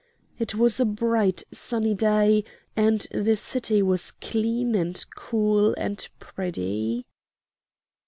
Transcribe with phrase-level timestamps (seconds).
[0.39, 2.43] It was a bright sunny day,
[2.75, 7.05] and the city was clean and cool and pretty.